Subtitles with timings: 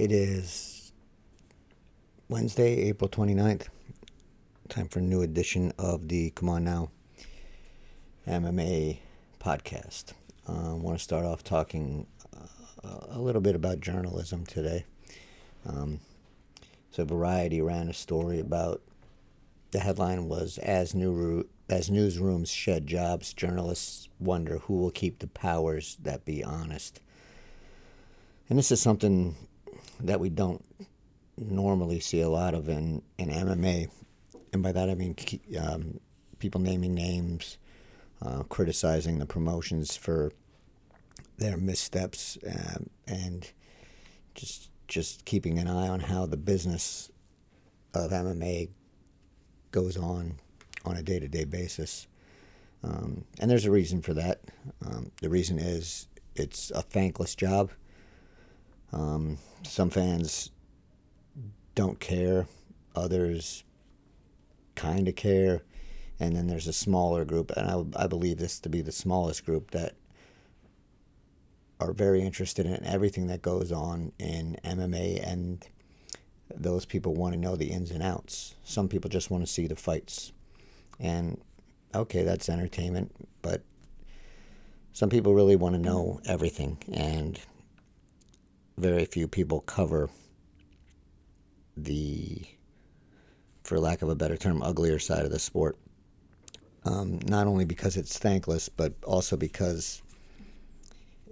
[0.00, 0.92] It is
[2.30, 3.68] Wednesday, April 29th.
[4.70, 6.90] Time for a new edition of the Come On Now
[8.26, 9.00] MMA
[9.38, 10.14] podcast.
[10.48, 14.86] Uh, I want to start off talking uh, a little bit about journalism today.
[15.66, 16.00] Um,
[16.90, 18.80] so, Variety ran a story about
[19.72, 25.26] the headline was as new as newsrooms shed jobs, journalists wonder who will keep the
[25.26, 27.02] powers that be honest.
[28.48, 29.36] And this is something
[30.06, 30.64] that we don't
[31.36, 33.90] normally see a lot of in, in MMA.
[34.52, 35.16] And by that I mean
[35.58, 36.00] um,
[36.38, 37.58] people naming names,
[38.22, 40.32] uh, criticizing the promotions for
[41.38, 43.50] their missteps, um, and
[44.34, 47.10] just just keeping an eye on how the business
[47.94, 48.68] of MMA
[49.70, 50.34] goes on
[50.84, 52.08] on a day to day basis.
[52.82, 54.40] Um, and there's a reason for that.
[54.84, 57.70] Um, the reason is it's a thankless job.
[58.92, 60.50] Um, some fans
[61.74, 62.46] don't care,
[62.94, 63.64] others
[64.74, 65.62] kind of care,
[66.18, 69.44] and then there's a smaller group, and I, I believe this to be the smallest
[69.44, 69.94] group that
[71.78, 75.66] are very interested in everything that goes on in MMA, and
[76.54, 78.54] those people want to know the ins and outs.
[78.64, 80.32] Some people just want to see the fights,
[80.98, 81.40] and
[81.94, 83.62] okay, that's entertainment, but
[84.92, 87.40] some people really want to know everything, and
[88.80, 90.10] very few people cover
[91.76, 92.42] the,
[93.62, 95.76] for lack of a better term, uglier side of the sport.
[96.84, 100.00] Um, not only because it's thankless, but also because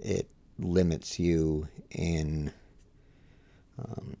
[0.01, 2.51] it limits you in
[3.79, 4.15] um,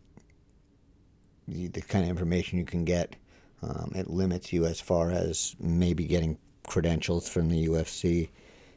[1.47, 3.15] the, the, kind of information you can get.
[3.61, 8.29] Um, it limits you as far as maybe getting credentials from the UFC.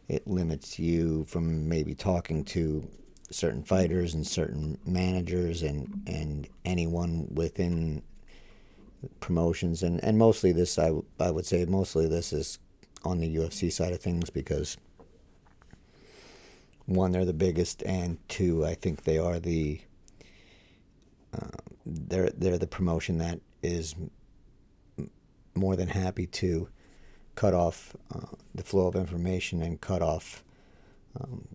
[0.08, 2.86] It limits you from maybe talking to
[3.32, 8.02] certain fighters and certain managers and and anyone within
[9.20, 9.82] promotions.
[9.82, 12.58] And and mostly this I, I would say mostly this is
[13.04, 14.76] on the UFC side of things because
[16.86, 19.80] one they're the biggest and two I think they are the
[21.34, 21.48] uh,
[21.86, 23.94] they're they're the promotion that is
[25.54, 26.68] more than happy to
[27.34, 30.44] cut off uh, the flow of information and cut off
[31.18, 31.46] um,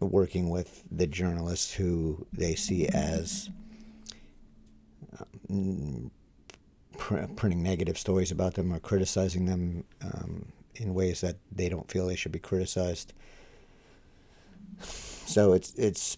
[0.00, 3.50] working with the journalists who they see as
[5.50, 6.10] um,
[6.96, 10.46] pr- printing negative stories about them or criticizing them um,
[10.76, 13.12] in ways that they don't feel they should be criticized.
[14.80, 16.16] So it's it's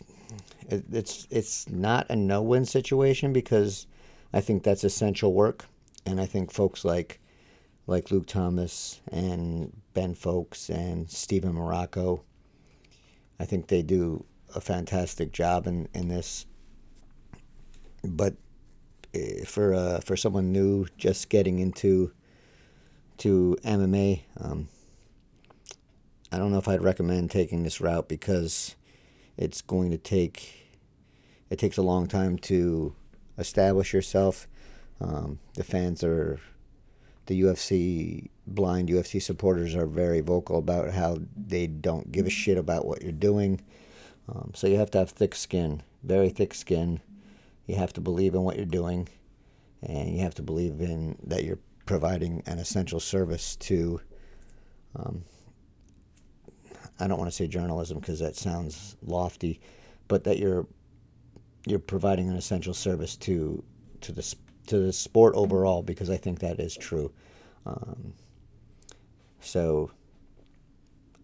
[0.68, 3.86] it's it's not a no-win situation because
[4.32, 5.66] I think that's essential work,
[6.06, 7.20] and I think folks like
[7.86, 12.20] like Luke Thomas and Ben Fowlkes and Steven Marrocco
[13.42, 16.46] I think they do a fantastic job in, in this.
[18.04, 18.36] But
[19.12, 22.12] eh, for uh, for someone new just getting into
[23.18, 24.68] to MMA, um,
[26.30, 28.76] I don't know if I'd recommend taking this route because
[29.36, 30.68] it's going to take
[31.50, 32.94] it takes a long time to
[33.38, 34.46] establish yourself.
[35.00, 36.38] Um, the fans are
[37.32, 42.58] the UFC blind UFC supporters are very vocal about how they don't give a shit
[42.58, 43.58] about what you're doing.
[44.28, 47.00] Um, so you have to have thick skin, very thick skin.
[47.66, 49.08] You have to believe in what you're doing,
[49.82, 54.00] and you have to believe in that you're providing an essential service to.
[54.94, 55.24] Um,
[57.00, 59.58] I don't want to say journalism because that sounds lofty,
[60.06, 60.66] but that you're
[61.64, 63.64] you're providing an essential service to
[64.02, 64.34] to the
[64.66, 67.12] to the sport overall because I think that is true.
[67.66, 68.14] Um,
[69.40, 69.90] so,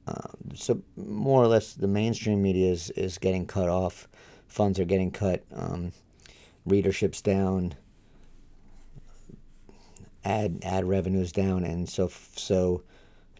[0.07, 4.09] uh, so more or less, the mainstream media is, is getting cut off.
[4.47, 5.45] Funds are getting cut.
[5.55, 5.93] Um,
[6.67, 7.75] readership's down.
[10.25, 12.83] Ad ad revenues down, and so so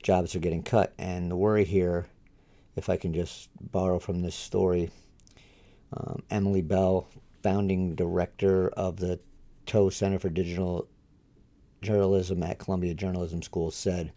[0.03, 0.95] jobs are getting cut.
[0.97, 2.07] And the worry here,
[2.77, 4.91] if I can just borrow from this story,
[5.93, 7.09] um, Emily Bell,
[7.43, 9.19] founding director of the
[9.69, 10.89] Tow Center for Digital
[11.83, 14.13] Journalism at Columbia Journalism School, said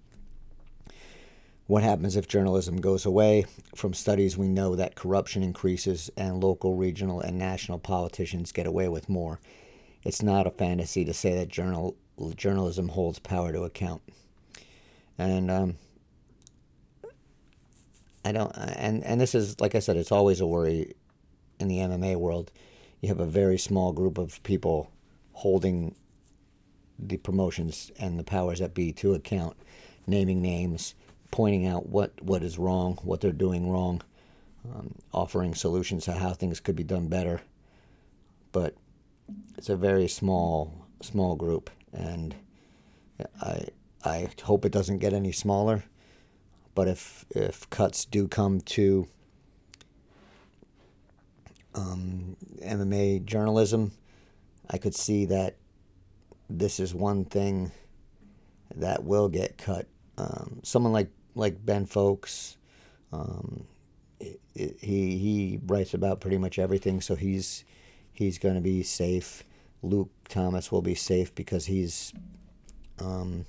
[1.68, 3.46] what happens if journalism goes away?
[3.76, 8.88] From studies, we know that corruption increases and local, regional, and national politicians get away
[8.88, 9.40] with more.
[10.04, 11.96] It's not a fantasy to say that journal,
[12.36, 14.02] journalism holds power to account.
[15.18, 15.76] And um,
[18.26, 20.94] I don't, and, and this is, like I said, it's always a worry
[21.60, 22.52] in the MMA world.
[23.02, 24.92] You have a very small group of people
[25.34, 25.96] holding
[27.00, 29.56] the promotions and the powers that be to account,
[30.08, 30.96] naming names
[31.32, 34.02] pointing out what, what is wrong, what they're doing wrong,
[34.74, 37.42] um, offering solutions to how things could be done better.
[38.52, 38.76] but
[39.58, 42.36] it's a very small small group, and
[43.42, 43.66] I
[44.04, 45.84] I hope it doesn't get any smaller.
[46.76, 49.08] But if if cuts do come to
[51.76, 53.92] um, MMA journalism,
[54.70, 55.56] I could see that
[56.50, 57.72] this is one thing
[58.76, 59.88] that will get cut.
[60.18, 62.58] Um, someone like like Ben Fowlkes,
[63.12, 63.66] um,
[64.20, 67.64] he he writes about pretty much everything, so he's
[68.14, 69.44] he's going to be safe.
[69.84, 72.14] Luke Thomas will be safe because he's
[73.00, 73.46] um,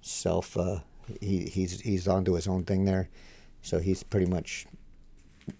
[0.00, 0.80] self uh,
[1.20, 3.08] he he's he's onto his own thing there,
[3.62, 4.66] so he's pretty much,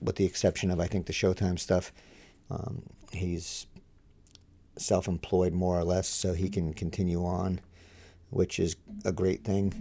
[0.00, 1.92] with the exception of I think the Showtime stuff,
[2.50, 2.82] um,
[4.74, 7.60] he's self-employed more or less, so he can continue on,
[8.30, 9.72] which is a great thing.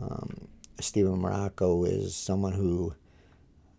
[0.00, 0.48] Um,
[0.80, 2.94] Steven Marrocco is someone who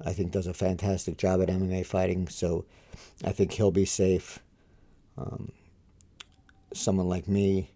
[0.04, 2.66] I think does a fantastic job at MMA fighting, so
[3.24, 4.40] I think he'll be safe.
[5.18, 5.52] Um,
[6.74, 7.72] someone like me,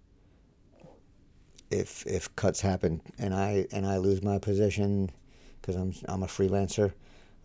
[1.71, 5.11] if if cuts happen and I and I lose my position
[5.61, 6.93] because I'm I'm a freelancer,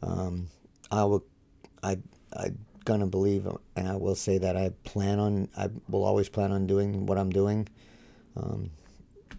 [0.02, 0.48] um,
[0.90, 1.24] I will
[1.82, 1.98] I
[2.36, 2.50] I
[2.84, 3.46] gonna believe
[3.76, 7.18] and I will say that I plan on I will always plan on doing what
[7.18, 7.68] I'm doing.
[8.36, 8.70] Um,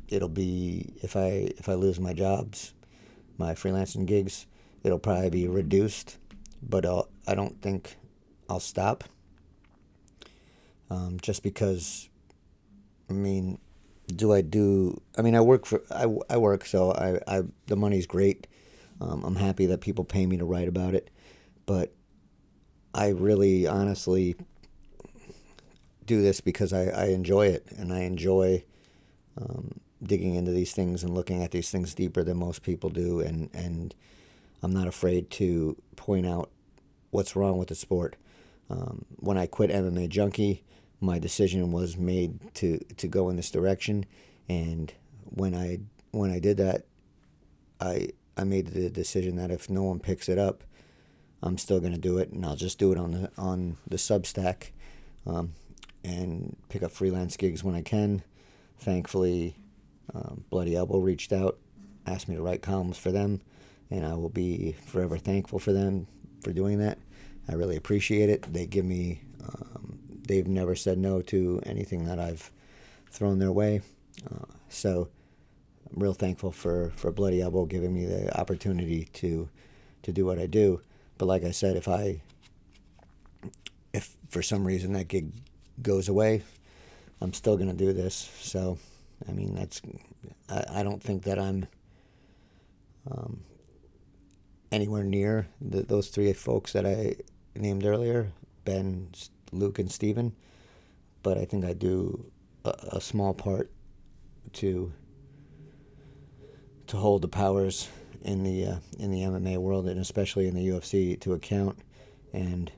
[0.07, 2.74] it'll be if I if I lose my jobs,
[3.38, 4.47] my freelancing gigs,
[4.83, 6.18] it'll probably be reduced,
[6.62, 7.97] but I'll, I don't think
[8.50, 9.03] I'll stop.
[10.89, 12.09] Um, just because,
[13.09, 13.57] I mean,
[14.07, 15.01] do I do?
[15.18, 18.48] I mean, I work for I, I work, so I, I the money's great.
[19.01, 21.09] Um, I'm happy that people pay me to write about it,
[21.65, 21.94] but
[22.95, 24.36] I really honestly
[26.06, 28.63] do this because I, I enjoy it and I enjoy
[29.38, 33.19] um, digging into these things and looking at these things deeper than most people do
[33.19, 33.94] and and
[34.63, 36.50] I'm not afraid to point out
[37.12, 38.15] what's wrong with the sport.
[38.69, 40.63] Um, when I quit MMA Junkie,
[41.00, 44.06] my decision was made to, to go in this direction,
[44.50, 44.91] and
[45.25, 45.81] when I
[46.12, 46.86] when I did that,
[47.80, 50.63] I I made the decision that if no one picks it up,
[51.44, 54.72] I'm still gonna do it, and I'll just do it on the on the Substack,
[55.28, 55.54] um,
[56.04, 58.24] and pick up freelance gigs when I can.
[58.80, 59.56] Thankfully,
[60.14, 61.58] um, Bloody Elbow reached out,
[62.06, 63.42] asked me to write columns for them
[63.92, 66.08] and I will be forever thankful for them
[66.42, 66.98] for doing that.
[67.48, 68.52] I really appreciate it.
[68.52, 72.52] They give me, um, they've never said no to anything that I've
[73.10, 73.82] thrown their way.
[74.26, 75.10] Uh, so
[75.92, 79.50] I'm real thankful for, for Bloody Elbow giving me the opportunity to
[80.04, 80.82] to do what I do.
[81.17, 82.21] But like I said, if I
[83.94, 85.31] if for some reason that gig
[85.81, 86.44] goes away,
[87.21, 88.29] I'm still gonna do this.
[88.41, 88.77] So
[89.27, 89.81] I mean that's
[90.50, 91.67] I, I don't think that I'm
[93.09, 93.41] um,
[94.71, 97.15] anywhere near the, those three folks that I
[97.56, 98.31] named earlier
[98.65, 99.09] Ben,
[99.51, 100.35] Luke, and Steven.
[101.23, 102.25] But I think I do
[102.65, 103.71] a, a small part
[104.53, 104.91] to
[106.88, 107.89] to hold the powers
[108.25, 111.77] in the uh, in the MMA world and especially in the UFC to account.
[112.33, 112.72] And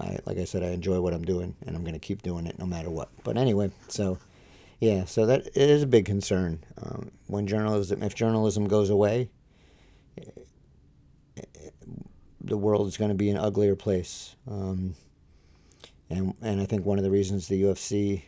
[0.00, 2.46] I, like I said, I enjoy what I'm doing, and I'm going to keep doing
[2.46, 3.10] it no matter what.
[3.22, 4.18] But anyway, so
[4.80, 6.64] yeah, so that is a big concern.
[6.80, 9.28] Um, when journalism, if journalism goes away,
[12.40, 14.36] the world is going to be an uglier place.
[14.48, 14.94] Um,
[16.08, 18.22] and and I think one of the reasons the UFC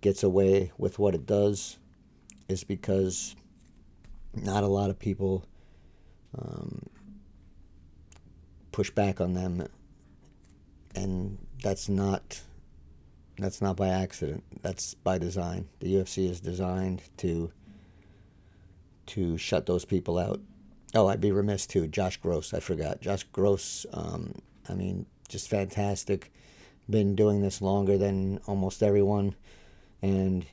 [0.00, 1.76] gets away with what it does
[2.48, 3.36] is because
[4.34, 5.44] not a lot of people
[6.38, 6.82] um,
[8.72, 9.66] push back on them,
[10.94, 12.40] and that's not
[13.38, 14.44] that's not by accident.
[14.62, 15.68] That's by design.
[15.80, 17.52] The UFC is designed to
[19.06, 20.40] to shut those people out
[20.94, 21.86] Oh, I'd be remiss too.
[21.86, 23.00] Josh Gross, I forgot.
[23.00, 24.34] Josh Gross, um,
[24.68, 26.32] I mean, just fantastic.
[26.88, 29.36] Been doing this longer than almost everyone.
[30.02, 30.44] And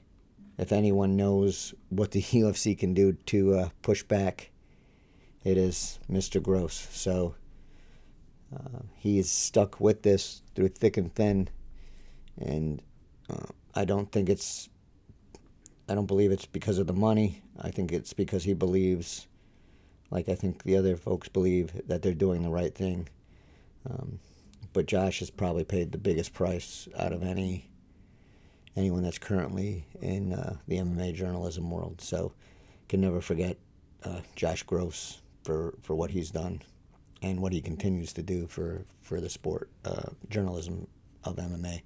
[0.59, 4.51] if anyone knows what the UFC can do to uh, push back,
[5.43, 6.41] it is Mr.
[6.41, 6.87] Gross.
[6.91, 7.35] So
[8.55, 11.49] uh, he's stuck with this through thick and thin.
[12.39, 12.81] And
[13.29, 14.69] uh, I don't think it's,
[15.89, 17.41] I don't believe it's because of the money.
[17.59, 19.27] I think it's because he believes
[20.09, 23.09] like I think the other folks believe that they're doing the right thing.
[23.89, 24.19] Um,
[24.73, 27.69] but Josh has probably paid the biggest price out of any
[28.75, 31.99] anyone that's currently in uh, the MMA journalism world.
[31.99, 32.33] So
[32.87, 33.57] can never forget
[34.03, 36.61] uh, Josh Gross for, for what he's done
[37.21, 40.87] and what he continues to do for, for the sport uh, journalism
[41.23, 41.83] of MMA.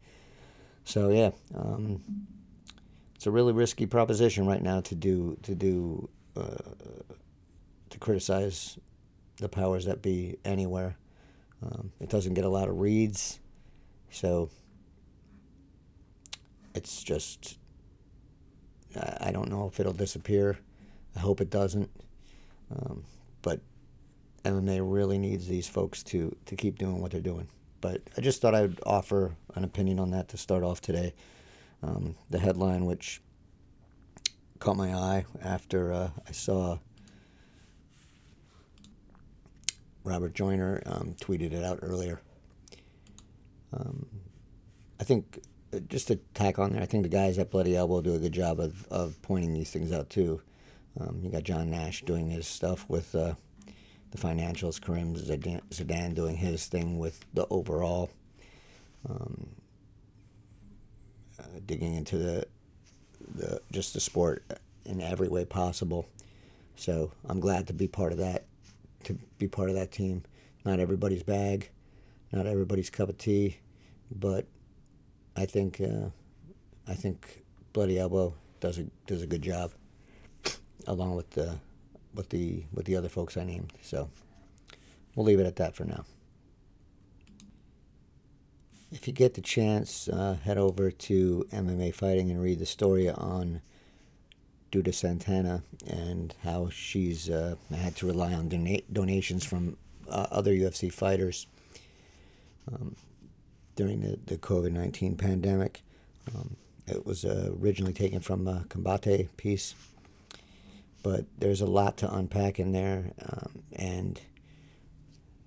[0.84, 2.01] So yeah, um,
[3.13, 6.72] it's a really risky proposition right now to do to do uh,
[7.91, 8.80] to criticize
[9.38, 10.98] the powers that be anywhere.
[11.63, 13.39] Um, it doesn't get a lot of reads,
[14.10, 14.50] So
[16.74, 17.60] it's just,
[19.22, 20.58] I don't know if it'll disappear.
[21.15, 21.91] I hope it doesn't.
[22.75, 23.03] Um,
[23.41, 23.60] but
[24.43, 27.48] MMA really needs these folks to, to keep doing what they're doing.
[27.79, 31.13] But I just thought I'd offer an opinion on that to start off today.
[31.83, 33.21] Um, the headline, which
[34.60, 36.77] caught my eye after uh, I saw
[40.03, 42.21] Robert Joyner um, tweeted it out earlier.
[43.74, 44.05] Um,
[45.00, 45.39] I think
[45.74, 48.19] uh, just to tack on there, I think the guys at Bloody Elbow do a
[48.19, 50.41] good job of, of pointing these things out too.
[51.00, 53.36] Um, you got John Nash doing his stuff with uh,
[54.12, 58.10] the financials, Karim Zidan doing his thing with the overall.
[59.10, 59.48] Um,
[61.39, 62.45] uh, digging into the
[63.36, 64.43] the just the sport
[64.86, 66.07] in every way possible.
[66.75, 68.45] So I'm glad to be part of that,
[69.05, 70.24] to be part of that team.
[70.65, 71.69] Not everybody's bag,
[72.31, 73.57] not everybody's cup of tea,
[74.12, 74.45] but
[75.36, 76.10] I think uh,
[76.88, 77.43] I think
[77.74, 79.71] Bloody Elbow does a does a good job,
[80.88, 81.58] along with the
[82.14, 83.74] with the with the other folks I named.
[83.82, 84.10] So
[85.16, 86.06] we'll leave it at that for now.
[88.92, 93.10] If you get the chance, uh, head over to MMA Fighting and read the story
[93.10, 93.62] on
[94.72, 99.78] Duda Santana and how she's uh, had to rely on dona- donations from
[100.10, 101.48] uh, other UFC fighters
[102.72, 102.96] um,
[103.76, 105.82] during the, the COVID 19 pandemic.
[106.36, 106.58] Um,
[106.88, 109.74] it was uh, originally taken from a Combate piece,
[111.03, 113.12] but there's a lot to unpack in there.
[113.22, 114.22] Um, and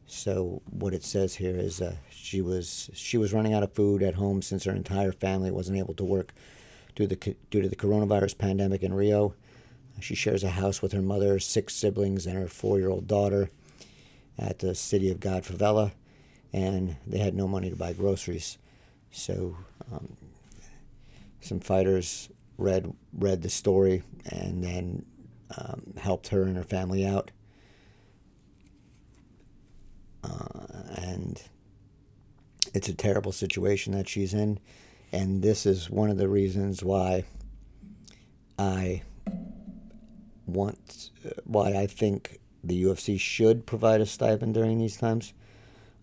[0.07, 4.03] so what it says here is uh, she was she was running out of food
[4.03, 6.33] at home since her entire family wasn't able to work
[6.95, 9.35] due to the, due to the coronavirus pandemic in Rio.
[10.01, 13.49] She shares a house with her mother, six siblings, and her four-year-old daughter
[14.37, 15.93] at the City of God favela,
[16.53, 18.59] and they had no money to buy groceries.
[19.13, 19.57] So
[19.93, 20.17] um,
[21.41, 25.05] some fighters read read the story and then
[25.57, 27.31] um, helped her and her family out.
[30.23, 31.43] Uh, and
[32.73, 34.59] it's a terrible situation that she's in.
[35.13, 37.25] And this is one of the reasons why
[38.59, 39.03] I
[40.47, 41.11] want,
[41.45, 45.35] why I think the UFC should provide a stipend during these times.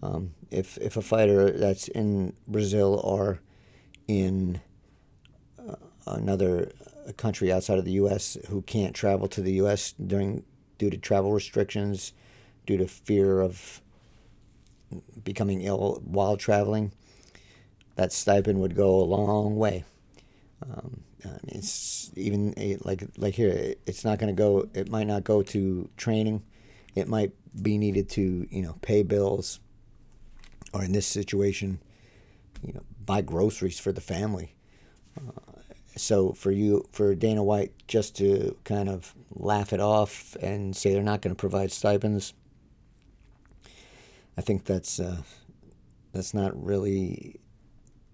[0.03, 3.39] Um, if, if a fighter that's in Brazil or
[4.07, 4.61] in
[5.59, 5.75] uh,
[6.07, 6.71] another
[7.17, 8.37] country outside of the U.S.
[8.49, 9.93] who can't travel to the U.S.
[9.93, 10.43] during
[10.77, 12.13] due to travel restrictions,
[12.65, 13.81] due to fear of
[15.23, 16.91] becoming ill while traveling,
[17.95, 19.83] that stipend would go a long way.
[20.63, 21.03] Um,
[21.47, 22.53] it's even
[22.83, 24.67] like like here, it's not going to go.
[24.73, 26.43] It might not go to training.
[26.95, 27.31] It might
[27.61, 29.59] be needed to you know pay bills,
[30.73, 31.79] or in this situation,
[32.63, 34.55] you know buy groceries for the family.
[35.17, 35.50] Uh,
[35.95, 40.93] so for you, for Dana White, just to kind of laugh it off and say
[40.93, 42.33] they're not going to provide stipends,
[44.37, 45.21] I think that's uh,
[46.13, 47.39] that's not really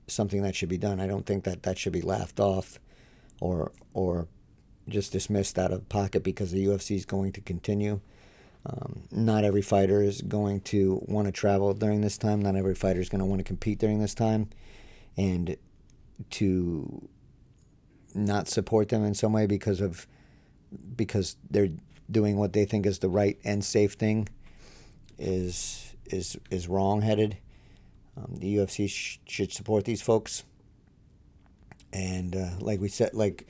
[0.07, 0.99] something that should be done.
[0.99, 2.79] I don't think that that should be laughed off
[3.39, 4.27] or or
[4.89, 7.99] just dismissed out of pocket because the UFC is going to continue.
[8.65, 12.41] Um, not every fighter is going to want to travel during this time.
[12.41, 14.49] Not every fighter is going to want to compete during this time,
[15.15, 15.55] and
[16.31, 17.07] to
[18.17, 20.07] not support them in some way because of
[20.95, 21.69] because they're
[22.09, 24.27] doing what they think is the right and safe thing
[25.17, 27.37] is is is wrong headed.
[28.17, 30.43] Um, the UFC sh- should support these folks.
[31.93, 33.47] And uh, like we said, like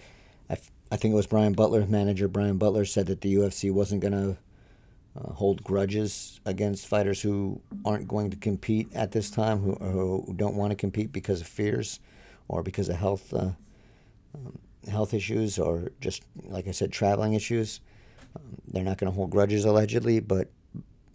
[0.50, 3.72] I, f- I think it was Brian Butler, manager Brian Butler, said that the UFC
[3.72, 4.38] wasn't going to
[5.18, 10.34] uh, hold grudges against fighters who aren't going to compete at this time, who, who
[10.36, 12.00] don't want to compete because of fears
[12.48, 13.52] or because of health uh,
[14.38, 14.58] um,
[14.90, 17.82] health issues or just like I said, traveling issues.
[18.36, 20.50] Um, they're not going to hold grudges allegedly, but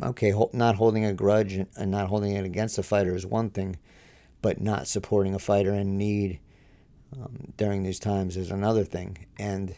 [0.03, 3.79] okay, not holding a grudge and not holding it against a fighter is one thing,
[4.41, 6.41] but not supporting a fighter in need
[7.17, 9.27] um, during these times is another thing.
[9.39, 9.75] And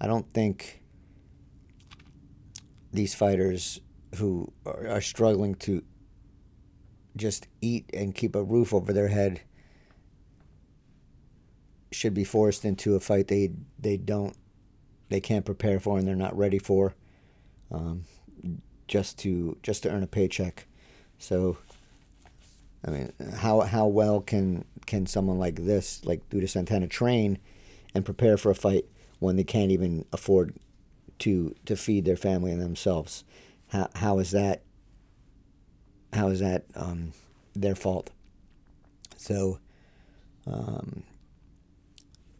[0.00, 0.82] I don't think
[2.92, 3.80] these fighters
[4.16, 5.82] who are, are struggling to
[7.16, 9.42] just eat and keep a roof over their head
[11.92, 14.36] should be forced into a fight they they don't
[15.08, 16.94] they can't prepare for and they're not ready for.
[17.70, 18.04] Um,
[18.90, 20.66] just to just to earn a paycheck.
[21.18, 21.58] So,
[22.84, 27.38] I mean, how how well can can someone like this, like Duda Santana, train
[27.94, 28.86] and prepare for a fight
[29.20, 30.56] when they can't even afford
[31.20, 33.24] to to feed their family and themselves?
[33.68, 34.62] How how is that?
[36.12, 37.12] How is that um,
[37.54, 38.10] their fault?
[39.16, 39.60] So,
[40.48, 41.04] um,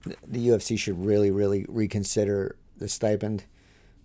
[0.04, 3.44] the UFC should really, really reconsider the stipend.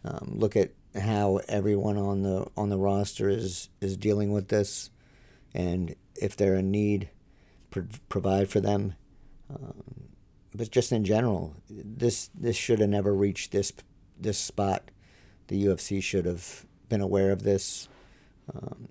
[0.04, 4.90] Um, look at how everyone on the on the roster is is dealing with this,
[5.54, 7.10] and if they're in need,
[7.72, 8.96] pro- provide for them.
[9.50, 10.10] Um,
[10.54, 13.74] but just in general, this this should have never reached this
[14.20, 14.92] this spot.
[15.48, 17.88] The UFC should have been aware of this.
[18.54, 18.90] Um,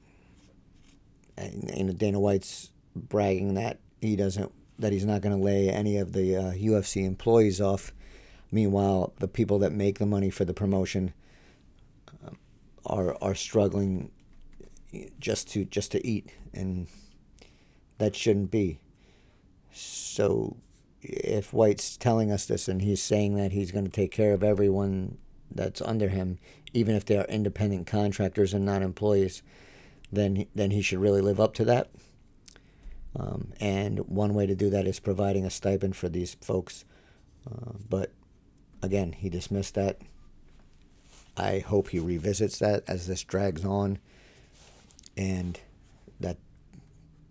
[1.37, 5.99] and, and Dana White's bragging that he doesn't that he's not going to lay any
[5.99, 7.93] of the uh, UFC employees off.
[8.51, 11.13] Meanwhile, the people that make the money for the promotion
[12.25, 12.31] uh,
[12.87, 14.11] are are struggling
[15.19, 16.87] just to just to eat, and
[17.99, 18.79] that shouldn't be.
[19.73, 20.57] So,
[21.03, 24.45] if White's telling us this and he's saying that he's going to take care of
[24.45, 25.19] everyone
[25.51, 26.39] that's under him,
[26.73, 29.43] even if they are independent contractors and not employees,
[30.13, 31.91] then then he should really live up to that.
[33.17, 36.85] Um, and one way to do that is providing a stipend for these folks.
[37.49, 38.11] Uh, but
[38.83, 39.99] again, he dismissed that.
[41.37, 43.99] I hope he revisits that as this drags on,
[45.17, 45.59] and
[46.21, 46.37] that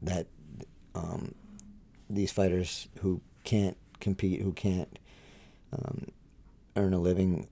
[0.02, 0.28] that
[0.94, 1.34] um,
[2.10, 5.00] these fighters who can't compete, who can't
[5.72, 6.08] um,
[6.76, 7.48] earn a living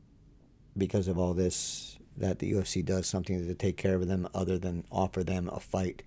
[0.78, 4.58] because of all this, that the UFC does something to take care of them other
[4.58, 6.04] than offer them a fight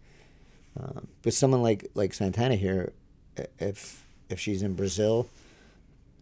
[0.79, 2.93] um, but someone like like Santana here,
[3.59, 5.29] if if she's in Brazil,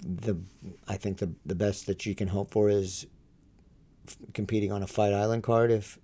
[0.03, 0.37] the
[0.87, 3.07] I think the the best that she can hope for is
[4.07, 5.99] f- competing on a Fight Island card if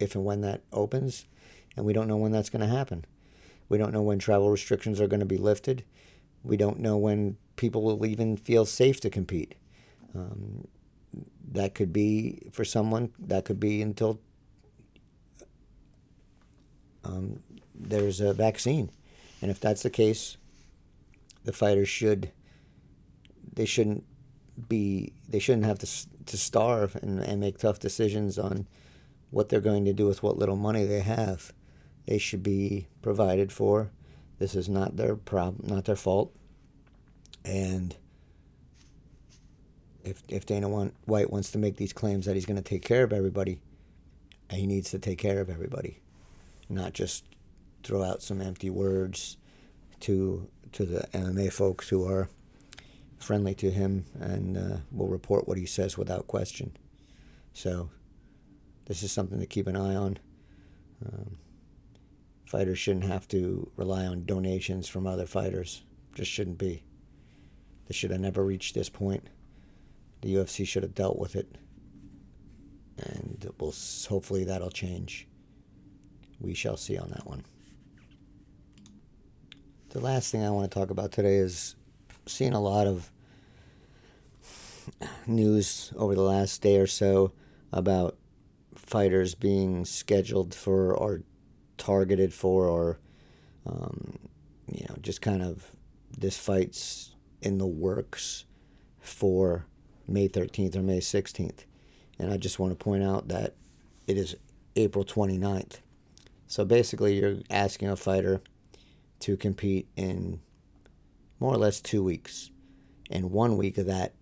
[0.00, 1.26] if and when that opens,
[1.76, 3.04] and we don't know when that's going to happen.
[3.68, 5.84] We don't know when travel restrictions are going to be lifted.
[6.44, 9.54] We don't know when people will even feel safe to compete.
[10.14, 10.68] Um,
[11.52, 13.12] that could be for someone.
[13.18, 14.20] That could be until
[17.04, 17.40] um,
[17.78, 18.90] there's a vaccine.
[19.42, 20.36] And if that's the case,
[21.44, 22.32] the fighters should
[23.54, 24.04] they shouldn't
[24.68, 25.86] be they shouldn't have to
[26.26, 28.66] to starve and, and make tough decisions on
[29.30, 31.52] what they're going to do with what little money they have.
[32.06, 33.90] They should be provided for.
[34.38, 36.34] This is not their problem, not their fault.
[37.44, 37.96] And
[40.04, 42.82] if if Dana want, White wants to make these claims that he's going to take
[42.82, 43.60] care of everybody,
[44.50, 46.00] he needs to take care of everybody,
[46.68, 47.24] not just
[47.86, 49.36] throw out some empty words
[50.00, 52.28] to to the MMA folks who are
[53.16, 56.76] friendly to him and uh, will report what he says without question.
[57.54, 57.88] So
[58.86, 60.18] this is something to keep an eye on.
[61.04, 61.38] Um,
[62.44, 65.82] fighters shouldn't have to rely on donations from other fighters.
[66.14, 66.82] Just shouldn't be.
[67.86, 69.28] This should have never reached this point.
[70.22, 71.56] The UFC should have dealt with it,
[72.98, 73.74] and we'll
[74.08, 75.28] hopefully that'll change.
[76.40, 77.44] We shall see on that one.
[79.96, 81.74] The last thing I want to talk about today is
[82.26, 83.10] seeing a lot of
[85.26, 87.32] news over the last day or so
[87.72, 88.14] about
[88.74, 91.22] fighters being scheduled for or
[91.78, 92.98] targeted for or
[93.64, 94.18] um,
[94.70, 95.70] you know just kind of
[96.14, 98.44] this fight's in the works
[99.00, 99.64] for
[100.06, 101.64] May 13th or May 16th.
[102.18, 103.54] And I just want to point out that
[104.06, 104.36] it is
[104.76, 105.78] April 29th.
[106.46, 108.42] So basically, you're asking a fighter
[109.20, 110.40] to compete in
[111.40, 112.50] more or less two weeks.
[113.10, 114.14] And one week of that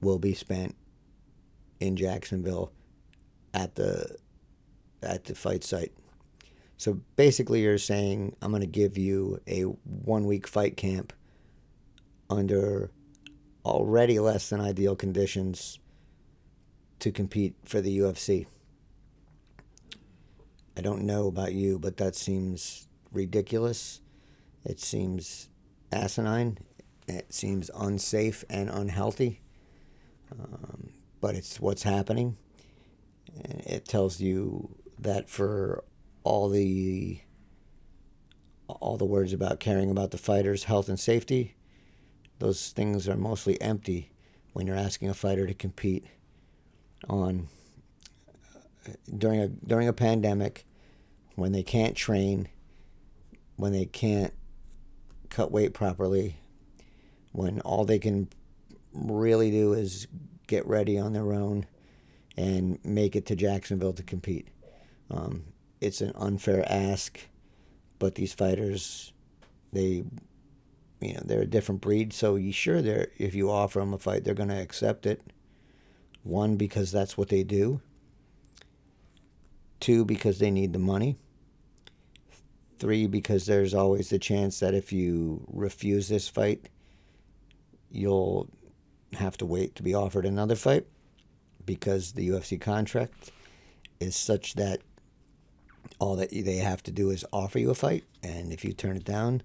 [0.00, 0.74] will be spent
[1.80, 2.72] in Jacksonville
[3.54, 4.16] at the
[5.02, 5.92] at the fight site.
[6.76, 11.12] So basically you're saying I'm going to give you a one week fight camp
[12.28, 12.90] under
[13.64, 15.78] already less than ideal conditions
[16.98, 18.46] to compete for the UFC.
[20.76, 24.00] I don't know about you, but that seems ridiculous
[24.66, 25.48] it seems
[25.92, 26.58] asinine.
[27.06, 29.40] It seems unsafe and unhealthy.
[30.32, 32.36] Um, but it's what's happening.
[33.44, 35.84] It tells you that for
[36.24, 37.20] all the
[38.68, 41.54] all the words about caring about the fighters' health and safety,
[42.40, 44.10] those things are mostly empty
[44.52, 46.04] when you're asking a fighter to compete
[47.08, 47.46] on
[49.16, 50.66] during a during a pandemic
[51.36, 52.48] when they can't train,
[53.54, 54.32] when they can't
[55.26, 56.36] cut weight properly
[57.32, 58.28] when all they can
[58.92, 60.06] really do is
[60.46, 61.66] get ready on their own
[62.36, 64.48] and make it to Jacksonville to compete.
[65.10, 65.44] Um,
[65.80, 67.20] it's an unfair ask,
[67.98, 69.12] but these fighters,
[69.72, 70.04] they,
[71.00, 72.12] you know, they're a different breed.
[72.12, 75.22] So you sure they're if you offer them a fight, they're going to accept it.
[76.22, 77.80] One because that's what they do.
[79.78, 81.16] Two because they need the money.
[82.78, 86.68] Three because there's always the chance that if you refuse this fight,
[87.90, 88.48] you'll
[89.14, 90.86] have to wait to be offered another fight
[91.64, 93.32] because the UFC contract
[94.00, 94.80] is such that
[95.98, 98.96] all that they have to do is offer you a fight, and if you turn
[98.96, 99.42] it down,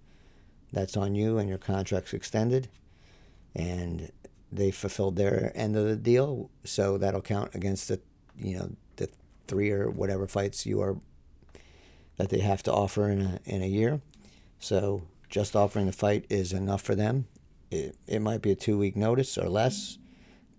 [0.71, 2.67] that's on you, and your contract's extended,
[3.55, 4.11] and
[4.51, 7.99] they fulfilled their end of the deal, so that'll count against the,
[8.37, 9.09] you know, the
[9.47, 10.97] three or whatever fights you are
[12.21, 13.99] that they have to offer in a in a year.
[14.59, 17.25] So just offering the fight is enough for them.
[17.71, 19.97] It, it might be a two week notice or less,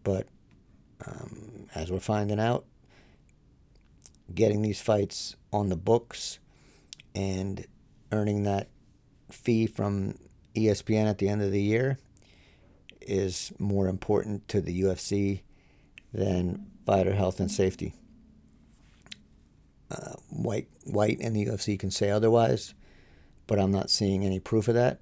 [0.03, 0.27] but
[1.07, 2.65] um, as we're finding out,
[4.35, 6.41] getting these fights on the books
[7.15, 7.65] and
[8.11, 8.69] earning that
[9.31, 10.19] fee from
[10.57, 11.99] ESPN at the end of the year
[13.01, 15.43] is more important to the UFC
[16.13, 17.95] than fighter health and safety.
[20.33, 22.75] White White and the UFC can say otherwise,
[23.47, 25.01] but I'm not seeing any proof of that.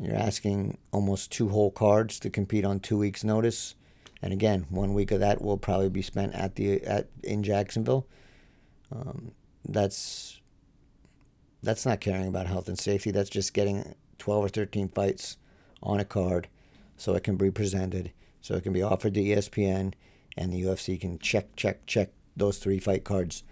[0.00, 3.74] You're asking almost two whole cards to compete on two weeks' notice,
[4.20, 8.06] and again, one week of that will probably be spent at the at in Jacksonville.
[8.92, 9.32] Um,
[9.66, 10.40] that's
[11.62, 13.10] that's not caring about health and safety.
[13.10, 15.38] That's just getting 12 or 13 fights
[15.82, 16.48] on a card
[16.96, 19.94] so it can be presented, so it can be offered to ESPN,
[20.36, 23.42] and the UFC can check, check, check those three fight cards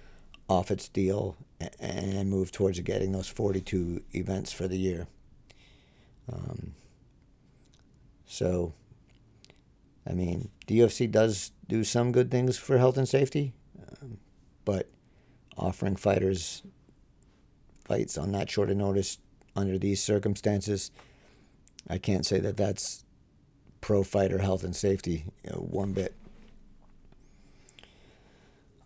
[0.53, 1.37] off its deal
[1.79, 5.07] and move towards getting those 42 events for the year.
[6.33, 6.75] Um,
[8.27, 8.73] so,
[10.09, 13.53] I mean, the UFC does do some good things for health and safety,
[14.01, 14.19] um,
[14.65, 14.89] but
[15.57, 16.63] offering fighters
[17.85, 19.19] fights on that short of notice
[19.55, 20.91] under these circumstances,
[21.89, 23.05] I can't say that that's
[23.81, 26.15] pro fighter health and safety you know, one bit.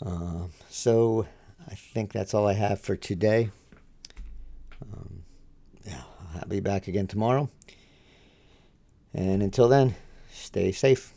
[0.04, 1.26] Uh, so
[1.68, 3.50] I think that's all I have for today.
[4.82, 5.22] Um,
[5.84, 6.02] yeah,
[6.34, 7.50] I'll be back again tomorrow.
[9.12, 9.94] And until then,
[10.32, 11.12] stay safe.